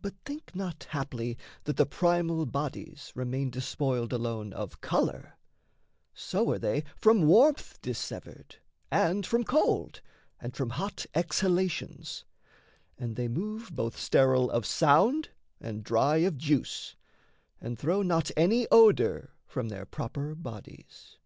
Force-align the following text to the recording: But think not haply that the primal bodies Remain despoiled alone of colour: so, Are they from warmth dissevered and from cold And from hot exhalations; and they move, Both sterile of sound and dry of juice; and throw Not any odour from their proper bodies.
But 0.00 0.14
think 0.24 0.54
not 0.56 0.84
haply 0.92 1.36
that 1.64 1.76
the 1.76 1.84
primal 1.84 2.46
bodies 2.46 3.12
Remain 3.14 3.50
despoiled 3.50 4.10
alone 4.10 4.54
of 4.54 4.80
colour: 4.80 5.36
so, 6.14 6.50
Are 6.52 6.58
they 6.58 6.84
from 6.96 7.26
warmth 7.26 7.78
dissevered 7.82 8.56
and 8.90 9.26
from 9.26 9.44
cold 9.44 10.00
And 10.40 10.56
from 10.56 10.70
hot 10.70 11.04
exhalations; 11.14 12.24
and 12.96 13.14
they 13.14 13.28
move, 13.28 13.70
Both 13.76 13.98
sterile 13.98 14.50
of 14.50 14.64
sound 14.64 15.28
and 15.60 15.84
dry 15.84 16.16
of 16.24 16.38
juice; 16.38 16.96
and 17.60 17.78
throw 17.78 18.00
Not 18.00 18.30
any 18.34 18.66
odour 18.70 19.34
from 19.46 19.68
their 19.68 19.84
proper 19.84 20.34
bodies. 20.34 21.18